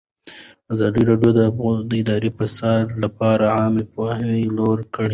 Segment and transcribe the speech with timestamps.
[0.73, 1.31] ازادي راډیو
[1.89, 5.09] د اداري فساد لپاره عامه پوهاوي لوړ کړی.